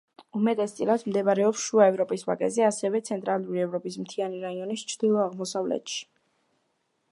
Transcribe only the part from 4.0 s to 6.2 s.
მთიანი რაიონის ჩრდილო-აღმოსავლეთში.